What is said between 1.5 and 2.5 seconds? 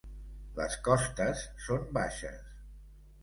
són baixes.